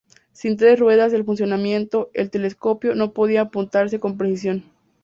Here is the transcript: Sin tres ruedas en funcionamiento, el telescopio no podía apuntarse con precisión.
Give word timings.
Sin 0.31 0.57
tres 0.57 0.79
ruedas 0.79 1.13
en 1.13 1.25
funcionamiento, 1.27 2.09
el 2.15 2.31
telescopio 2.31 2.95
no 2.95 3.13
podía 3.13 3.41
apuntarse 3.41 3.99
con 3.99 4.17
precisión. 4.17 4.63